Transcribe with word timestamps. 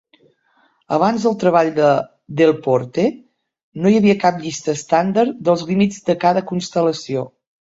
Abans 0.95 1.25
del 1.25 1.35
treball 1.43 1.69
de 1.75 1.89
Delporte, 2.39 3.05
no 3.83 3.93
hi 3.93 3.99
havia 4.01 4.17
cap 4.27 4.43
llista 4.47 4.75
estàndard 4.79 5.47
dels 5.51 5.65
límits 5.69 6.05
de 6.09 6.17
cada 6.25 6.45
constel·lació. 6.55 7.29